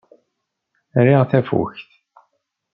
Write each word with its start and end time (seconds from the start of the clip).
Riɣ 1.05 1.21
tafukt. 1.31 1.89